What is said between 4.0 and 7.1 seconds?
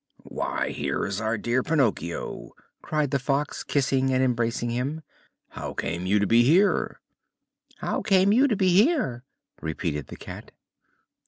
and embracing him. "How came you to be here?"